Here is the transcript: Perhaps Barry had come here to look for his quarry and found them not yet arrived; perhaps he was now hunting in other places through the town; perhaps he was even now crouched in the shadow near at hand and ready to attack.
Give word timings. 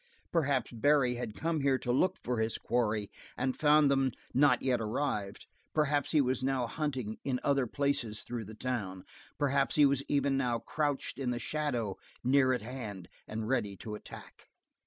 Perhaps 0.31 0.71
Barry 0.71 1.13
had 1.13 1.35
come 1.35 1.61
here 1.61 1.77
to 1.77 1.91
look 1.91 2.17
for 2.23 2.39
his 2.39 2.57
quarry 2.57 3.11
and 3.37 3.55
found 3.55 3.91
them 3.91 4.13
not 4.33 4.63
yet 4.63 4.81
arrived; 4.81 5.45
perhaps 5.75 6.11
he 6.11 6.19
was 6.21 6.43
now 6.43 6.65
hunting 6.65 7.19
in 7.23 7.39
other 7.43 7.67
places 7.67 8.23
through 8.23 8.45
the 8.45 8.55
town; 8.55 9.05
perhaps 9.37 9.75
he 9.75 9.85
was 9.85 10.01
even 10.07 10.37
now 10.37 10.57
crouched 10.57 11.19
in 11.19 11.29
the 11.29 11.37
shadow 11.37 11.97
near 12.23 12.51
at 12.51 12.63
hand 12.63 13.09
and 13.27 13.47
ready 13.47 13.77
to 13.77 13.93
attack. 13.93 14.47